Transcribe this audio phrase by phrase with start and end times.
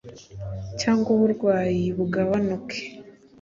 [0.79, 2.79] cyangwa uburwayi bugabanuke